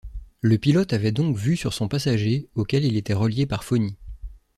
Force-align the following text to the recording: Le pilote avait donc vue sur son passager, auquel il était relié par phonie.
Le 0.41 0.57
pilote 0.57 0.93
avait 0.93 1.11
donc 1.11 1.37
vue 1.37 1.55
sur 1.55 1.73
son 1.75 1.87
passager, 1.87 2.49
auquel 2.55 2.85
il 2.85 2.97
était 2.97 3.13
relié 3.13 3.45
par 3.45 3.63
phonie. 3.63 3.99